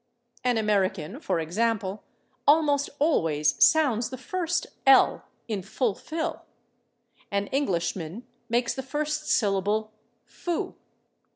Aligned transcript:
"An 0.43 0.57
American, 0.57 1.19
for 1.19 1.39
example, 1.39 2.03
almost 2.47 2.89
always 2.97 3.63
sounds 3.63 4.09
the 4.09 4.17
first 4.17 4.65
/l/ 4.87 5.21
in 5.47 5.61
/fulfill/; 5.61 6.41
an 7.29 7.45
Englishman 7.51 8.25
makes 8.49 8.73
the 8.73 8.81
first 8.81 9.27
syllable 9.29 9.91
/foo 10.27 10.73